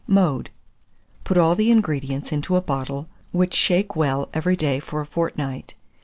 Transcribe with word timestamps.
Mode. 0.07 0.49
Put 1.25 1.37
all 1.37 1.53
the 1.53 1.69
ingredients 1.69 2.31
into 2.31 2.55
a 2.55 2.61
bottle, 2.61 3.07
which 3.31 3.53
shake 3.53 3.95
well 3.95 4.29
every 4.33 4.55
day 4.55 4.79
for 4.79 4.99
a 4.99 5.05
fortnight. 5.05 5.75